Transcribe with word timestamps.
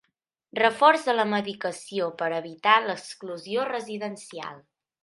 Reforç 0.59 1.03
de 1.09 1.15
la 1.17 1.25
mediació 1.33 2.09
per 2.23 2.31
evitar 2.39 2.81
l'exclusió 2.89 3.69
residencial. 3.73 4.63